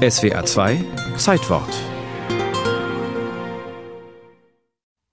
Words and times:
SWR 0.00 0.46
2 0.46 0.82
Zeitwort 1.18 1.68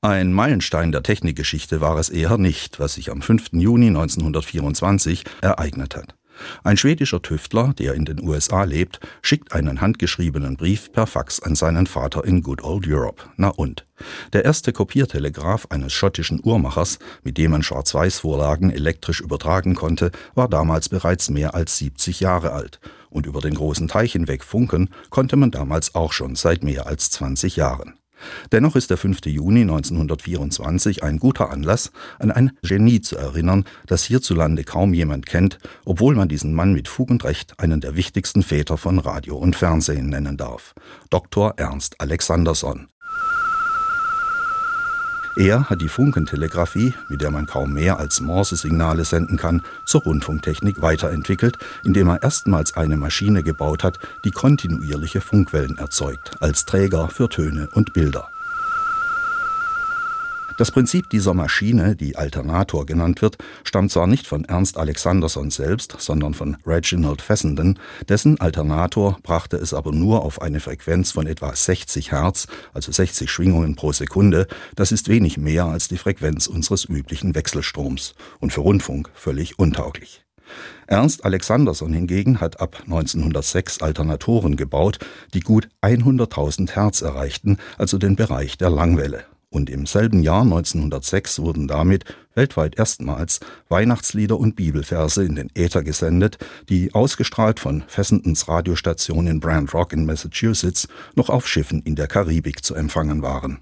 Ein 0.00 0.32
Meilenstein 0.32 0.90
der 0.90 1.04
Technikgeschichte 1.04 1.80
war 1.80 1.96
es 1.98 2.08
eher 2.08 2.36
nicht, 2.36 2.80
was 2.80 2.94
sich 2.94 3.12
am 3.12 3.22
5. 3.22 3.50
Juni 3.52 3.86
1924 3.86 5.22
ereignet 5.40 5.94
hat. 5.94 6.16
Ein 6.64 6.76
schwedischer 6.76 7.22
Tüftler, 7.22 7.74
der 7.78 7.94
in 7.94 8.04
den 8.04 8.22
USA 8.26 8.64
lebt, 8.64 9.00
schickt 9.22 9.52
einen 9.52 9.80
handgeschriebenen 9.80 10.56
Brief 10.56 10.92
per 10.92 11.06
Fax 11.06 11.40
an 11.40 11.54
seinen 11.54 11.86
Vater 11.86 12.24
in 12.24 12.42
Good 12.42 12.62
Old 12.62 12.86
Europe. 12.86 13.22
Na 13.36 13.48
und? 13.48 13.86
Der 14.32 14.44
erste 14.44 14.72
Kopiertelegraph 14.72 15.66
eines 15.70 15.92
schottischen 15.92 16.40
Uhrmachers, 16.42 16.98
mit 17.22 17.38
dem 17.38 17.52
man 17.52 17.62
Schwarz-Weiß-Vorlagen 17.62 18.70
elektrisch 18.70 19.20
übertragen 19.20 19.74
konnte, 19.74 20.10
war 20.34 20.48
damals 20.48 20.88
bereits 20.88 21.30
mehr 21.30 21.54
als 21.54 21.78
70 21.78 22.20
Jahre 22.20 22.52
alt. 22.52 22.80
Und 23.10 23.26
über 23.26 23.40
den 23.40 23.54
großen 23.54 23.88
Teich 23.88 24.12
hinweg 24.12 24.42
funken 24.42 24.88
konnte 25.10 25.36
man 25.36 25.50
damals 25.50 25.94
auch 25.94 26.12
schon 26.12 26.34
seit 26.34 26.64
mehr 26.64 26.86
als 26.86 27.10
20 27.10 27.56
Jahren. 27.56 27.94
Dennoch 28.52 28.76
ist 28.76 28.90
der 28.90 28.96
5. 28.96 29.26
Juni 29.26 29.62
1924 29.62 31.02
ein 31.02 31.18
guter 31.18 31.50
Anlass, 31.50 31.90
an 32.18 32.30
ein 32.30 32.52
Genie 32.62 33.00
zu 33.00 33.16
erinnern, 33.16 33.64
das 33.86 34.04
hierzulande 34.04 34.64
kaum 34.64 34.94
jemand 34.94 35.26
kennt, 35.26 35.58
obwohl 35.84 36.14
man 36.14 36.28
diesen 36.28 36.52
Mann 36.54 36.72
mit 36.72 36.88
Fug 36.88 37.10
und 37.10 37.24
Recht 37.24 37.58
einen 37.58 37.80
der 37.80 37.96
wichtigsten 37.96 38.42
Väter 38.42 38.76
von 38.76 38.98
Radio 38.98 39.36
und 39.36 39.56
Fernsehen 39.56 40.08
nennen 40.08 40.36
darf. 40.36 40.74
Dr. 41.10 41.54
Ernst 41.56 42.00
Alexanderson. 42.00 42.91
Er 45.34 45.70
hat 45.70 45.80
die 45.80 45.88
Funkentelegrafie, 45.88 46.92
mit 47.08 47.22
der 47.22 47.30
man 47.30 47.46
kaum 47.46 47.72
mehr 47.72 47.98
als 47.98 48.20
Morse-Signale 48.20 49.06
senden 49.06 49.38
kann, 49.38 49.62
zur 49.86 50.02
Rundfunktechnik 50.02 50.82
weiterentwickelt, 50.82 51.56
indem 51.82 52.08
er 52.08 52.22
erstmals 52.22 52.74
eine 52.74 52.98
Maschine 52.98 53.42
gebaut 53.42 53.82
hat, 53.82 53.98
die 54.24 54.30
kontinuierliche 54.30 55.22
Funkwellen 55.22 55.78
erzeugt, 55.78 56.36
als 56.40 56.66
Träger 56.66 57.08
für 57.08 57.30
Töne 57.30 57.68
und 57.72 57.94
Bilder. 57.94 58.28
Das 60.58 60.70
Prinzip 60.70 61.08
dieser 61.10 61.32
Maschine, 61.32 61.96
die 61.96 62.16
Alternator 62.16 62.84
genannt 62.84 63.22
wird, 63.22 63.38
stammt 63.64 63.90
zwar 63.90 64.06
nicht 64.06 64.26
von 64.26 64.44
Ernst 64.44 64.76
Alexanderson 64.76 65.50
selbst, 65.50 65.96
sondern 65.98 66.34
von 66.34 66.58
Reginald 66.66 67.22
Fessenden, 67.22 67.78
dessen 68.08 68.38
Alternator 68.40 69.18
brachte 69.22 69.56
es 69.56 69.72
aber 69.72 69.92
nur 69.92 70.22
auf 70.22 70.42
eine 70.42 70.60
Frequenz 70.60 71.10
von 71.12 71.26
etwa 71.26 71.54
60 71.54 72.12
Hertz, 72.12 72.48
also 72.74 72.92
60 72.92 73.30
Schwingungen 73.30 73.76
pro 73.76 73.92
Sekunde, 73.92 74.46
das 74.76 74.92
ist 74.92 75.08
wenig 75.08 75.38
mehr 75.38 75.64
als 75.64 75.88
die 75.88 75.96
Frequenz 75.98 76.46
unseres 76.48 76.84
üblichen 76.84 77.34
Wechselstroms 77.34 78.14
und 78.40 78.52
für 78.52 78.60
Rundfunk 78.60 79.10
völlig 79.14 79.58
untauglich. 79.58 80.22
Ernst 80.86 81.24
Alexanderson 81.24 81.94
hingegen 81.94 82.40
hat 82.40 82.60
ab 82.60 82.82
1906 82.84 83.80
Alternatoren 83.80 84.56
gebaut, 84.56 84.98
die 85.32 85.40
gut 85.40 85.68
100.000 85.80 86.72
Hertz 86.72 87.00
erreichten, 87.00 87.56
also 87.78 87.96
den 87.96 88.16
Bereich 88.16 88.58
der 88.58 88.68
Langwelle 88.68 89.24
und 89.52 89.70
im 89.70 89.86
selben 89.86 90.22
Jahr 90.22 90.42
1906 90.42 91.38
wurden 91.38 91.68
damit 91.68 92.04
weltweit 92.34 92.78
erstmals 92.78 93.40
Weihnachtslieder 93.68 94.38
und 94.38 94.56
Bibelverse 94.56 95.24
in 95.24 95.36
den 95.36 95.50
Äther 95.54 95.82
gesendet, 95.82 96.38
die 96.68 96.94
ausgestrahlt 96.94 97.60
von 97.60 97.84
Fessendens 97.86 98.48
Radiostation 98.48 99.26
in 99.26 99.40
Brand 99.40 99.72
Rock 99.74 99.92
in 99.92 100.06
Massachusetts 100.06 100.88
noch 101.14 101.28
auf 101.28 101.46
Schiffen 101.46 101.82
in 101.82 101.94
der 101.94 102.08
Karibik 102.08 102.64
zu 102.64 102.74
empfangen 102.74 103.22
waren. 103.22 103.60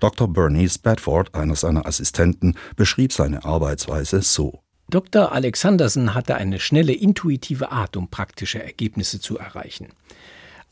Dr. 0.00 0.28
Bernice 0.28 0.78
Bedford, 0.78 1.34
einer 1.34 1.56
seiner 1.56 1.86
Assistenten, 1.86 2.54
beschrieb 2.76 3.12
seine 3.12 3.44
Arbeitsweise 3.44 4.22
so. 4.22 4.62
Dr. 4.88 5.32
Alexanderson 5.32 6.14
hatte 6.14 6.36
eine 6.36 6.60
schnelle, 6.60 6.92
intuitive 6.92 7.72
Art, 7.72 7.96
um 7.96 8.08
praktische 8.08 8.62
Ergebnisse 8.62 9.20
zu 9.20 9.36
erreichen. 9.36 9.88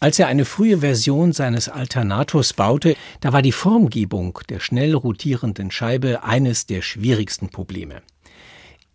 Als 0.05 0.19
er 0.19 0.27
eine 0.27 0.44
frühe 0.44 0.80
Version 0.80 1.33
seines 1.33 1.70
Alternators 1.70 2.52
baute, 2.52 2.94
da 3.20 3.33
war 3.33 3.41
die 3.41 3.52
Formgebung 3.52 4.38
der 4.50 4.61
schnell 4.61 4.92
rotierenden 4.92 5.70
Scheibe 5.70 6.22
eines 6.22 6.66
der 6.66 6.83
schwierigsten 6.83 7.48
Probleme. 7.48 8.02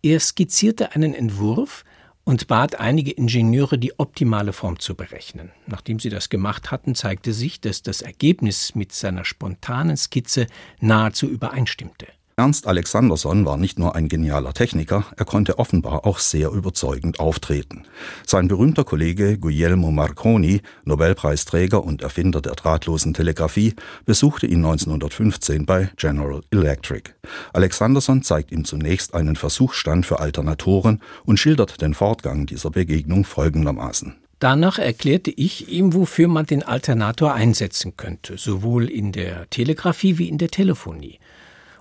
Er 0.02 0.20
skizzierte 0.20 0.94
einen 0.94 1.12
Entwurf 1.12 1.84
und 2.22 2.46
bat 2.46 2.78
einige 2.78 3.10
Ingenieure, 3.10 3.76
die 3.76 3.98
optimale 3.98 4.52
Form 4.52 4.78
zu 4.78 4.94
berechnen. 4.94 5.50
Nachdem 5.66 5.98
sie 5.98 6.10
das 6.10 6.28
gemacht 6.28 6.70
hatten, 6.70 6.94
zeigte 6.94 7.32
sich, 7.32 7.60
dass 7.60 7.82
das 7.82 8.02
Ergebnis 8.02 8.76
mit 8.76 8.92
seiner 8.92 9.24
spontanen 9.24 9.96
Skizze 9.96 10.46
nahezu 10.78 11.26
übereinstimmte. 11.26 12.06
Ernst 12.40 12.66
Alexanderson 12.66 13.44
war 13.44 13.58
nicht 13.58 13.78
nur 13.78 13.94
ein 13.94 14.08
genialer 14.08 14.54
Techniker, 14.54 15.04
er 15.14 15.26
konnte 15.26 15.58
offenbar 15.58 16.06
auch 16.06 16.18
sehr 16.18 16.50
überzeugend 16.52 17.20
auftreten. 17.20 17.82
Sein 18.26 18.48
berühmter 18.48 18.82
Kollege 18.82 19.36
Guglielmo 19.36 19.90
Marconi, 19.90 20.62
Nobelpreisträger 20.86 21.84
und 21.84 22.00
Erfinder 22.00 22.40
der 22.40 22.54
drahtlosen 22.54 23.12
Telegrafie, 23.12 23.74
besuchte 24.06 24.46
ihn 24.46 24.64
1915 24.64 25.66
bei 25.66 25.90
General 25.98 26.40
Electric. 26.50 27.10
Alexanderson 27.52 28.22
zeigt 28.22 28.52
ihm 28.52 28.64
zunächst 28.64 29.12
einen 29.12 29.36
Versuchsstand 29.36 30.06
für 30.06 30.20
Alternatoren 30.20 31.02
und 31.26 31.38
schildert 31.38 31.82
den 31.82 31.92
Fortgang 31.92 32.46
dieser 32.46 32.70
Begegnung 32.70 33.26
folgendermaßen. 33.26 34.16
Danach 34.38 34.78
erklärte 34.78 35.30
ich 35.30 35.68
ihm, 35.68 35.92
wofür 35.92 36.26
man 36.26 36.46
den 36.46 36.62
Alternator 36.62 37.34
einsetzen 37.34 37.98
könnte, 37.98 38.38
sowohl 38.38 38.88
in 38.88 39.12
der 39.12 39.50
Telegrafie 39.50 40.16
wie 40.16 40.30
in 40.30 40.38
der 40.38 40.48
Telefonie. 40.48 41.18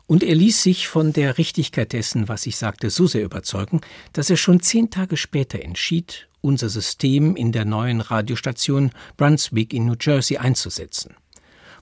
Und 0.10 0.24
er 0.24 0.34
ließ 0.34 0.64
sich 0.64 0.88
von 0.88 1.14
der 1.14 1.38
Richtigkeit 1.38 1.94
dessen, 1.94 2.28
was 2.28 2.48
ich 2.48 2.58
sagte, 2.58 2.90
so 2.90 3.06
sehr 3.06 3.24
überzeugen, 3.24 3.82
dass 4.12 4.32
er 4.32 4.38
schon 4.38 4.60
zehn 4.60 4.90
Tage 4.90 5.18
später 5.18 5.62
entschied, 5.62 6.28
unser 6.42 6.68
System 6.68 7.36
in 7.36 7.52
der 7.52 7.64
neuen 7.64 8.02
Radiostation 8.02 8.90
Brunswick 9.18 9.72
in 9.72 9.86
New 9.86 9.94
Jersey 10.02 10.38
einzusetzen. 10.38 11.14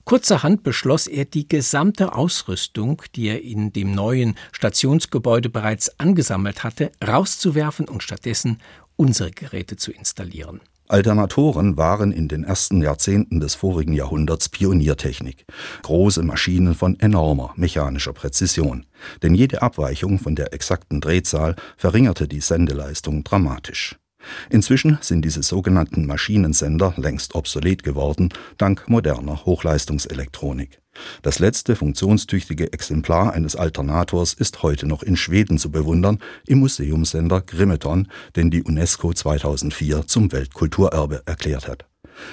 Kurzerhand 0.04 0.62
beschloss 0.62 1.06
er, 1.06 1.24
die 1.24 1.48
gesamte 1.48 2.12
Ausrüstung, 2.12 3.00
die 3.16 3.28
er 3.28 3.40
in 3.40 3.72
dem 3.72 3.92
neuen 3.92 4.34
Stationsgebäude 4.52 5.48
bereits 5.48 5.98
angesammelt 5.98 6.64
hatte, 6.64 6.92
rauszuwerfen 7.02 7.88
und 7.88 8.02
stattdessen 8.02 8.58
unsere 8.96 9.30
Geräte 9.30 9.76
zu 9.76 9.90
installieren. 9.90 10.60
Alternatoren 10.88 11.76
waren 11.76 12.12
in 12.12 12.28
den 12.28 12.44
ersten 12.44 12.80
Jahrzehnten 12.80 13.40
des 13.40 13.54
vorigen 13.54 13.92
Jahrhunderts 13.92 14.48
Pioniertechnik. 14.48 15.44
Große 15.82 16.22
Maschinen 16.22 16.74
von 16.74 16.98
enormer 16.98 17.52
mechanischer 17.56 18.14
Präzision. 18.14 18.86
Denn 19.22 19.34
jede 19.34 19.60
Abweichung 19.60 20.18
von 20.18 20.34
der 20.34 20.54
exakten 20.54 21.02
Drehzahl 21.02 21.56
verringerte 21.76 22.26
die 22.26 22.40
Sendeleistung 22.40 23.22
dramatisch. 23.22 23.98
Inzwischen 24.50 24.98
sind 25.00 25.24
diese 25.24 25.42
sogenannten 25.42 26.06
Maschinensender 26.06 26.94
längst 26.96 27.34
obsolet 27.34 27.82
geworden, 27.82 28.30
dank 28.56 28.88
moderner 28.88 29.44
Hochleistungselektronik. 29.44 30.80
Das 31.22 31.38
letzte 31.38 31.76
funktionstüchtige 31.76 32.72
Exemplar 32.72 33.32
eines 33.32 33.56
Alternators 33.56 34.34
ist 34.34 34.62
heute 34.62 34.86
noch 34.86 35.02
in 35.02 35.16
Schweden 35.16 35.58
zu 35.58 35.70
bewundern, 35.70 36.18
im 36.46 36.58
Museumssender 36.58 37.40
Grimeton, 37.40 38.08
den 38.36 38.50
die 38.50 38.62
UNESCO 38.62 39.12
2004 39.12 40.06
zum 40.06 40.32
Weltkulturerbe 40.32 41.22
erklärt 41.26 41.68
hat. 41.68 41.86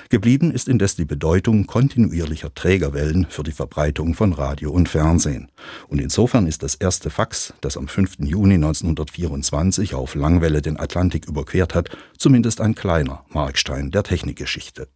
Geblieben 0.10 0.52
ist 0.52 0.68
indes 0.68 0.96
die 0.96 1.06
Bedeutung 1.06 1.68
kontinuierlicher 1.68 2.54
Trägerwellen 2.54 3.28
für 3.30 3.44
die 3.44 3.52
Verbreitung 3.52 4.14
von 4.14 4.34
Radio 4.34 4.72
und 4.72 4.90
Fernsehen. 4.90 5.50
Und 5.88 6.00
insofern 6.00 6.48
ist 6.48 6.64
das 6.64 6.76
erste 6.76 7.10
Fax, 7.10 7.54
das 7.62 7.78
am 7.78 7.88
5. 7.88 8.18
Juni 8.20 8.56
1924 8.56 9.96
auf 9.96 10.16
Langwelle 10.16 10.62
den 10.62 10.80
Atlantik 10.80 11.28
überquert 11.28 11.76
hat, 11.76 11.90
zumindest 12.18 12.62
ein 12.62 12.76
kleiner 12.76 13.26
Markstein 13.30 13.92
der 13.92 14.04
Technikgeschichte. 14.04 14.88